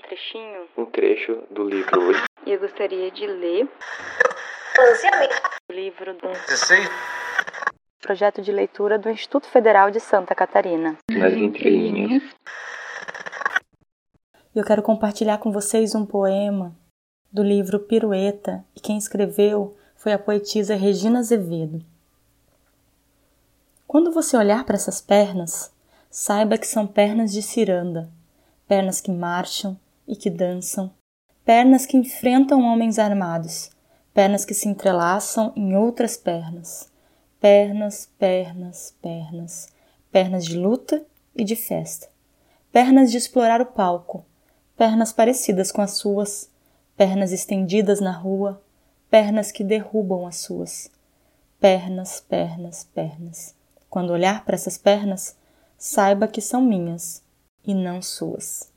[0.00, 2.12] trechinho, um trecho do livro
[2.46, 3.68] e eu gostaria de ler
[5.68, 6.28] o livro do
[8.00, 10.96] projeto de leitura do Instituto Federal de Santa Catarina.
[11.10, 12.22] Nas entrelinhas.
[14.54, 16.76] Eu quero compartilhar com vocês um poema
[17.32, 21.82] do livro Pirueta, e quem escreveu foi a poetisa Regina Azevedo.
[23.86, 25.72] Quando você olhar para essas pernas,
[26.10, 28.10] saiba que são pernas de ciranda,
[28.72, 30.90] pernas que marcham e que dançam,
[31.44, 33.70] pernas que enfrentam homens armados,
[34.14, 36.90] pernas que se entrelaçam em outras pernas,
[37.38, 39.68] pernas, pernas, pernas,
[40.10, 41.04] pernas de luta
[41.36, 42.08] e de festa,
[42.72, 44.24] pernas de explorar o palco,
[44.74, 46.48] pernas parecidas com as suas,
[46.96, 48.62] pernas estendidas na rua,
[49.10, 50.90] pernas que derrubam as suas,
[51.60, 53.54] pernas, pernas, pernas.
[53.90, 55.36] Quando olhar para essas pernas,
[55.76, 57.22] saiba que são minhas
[57.64, 58.71] e não suas.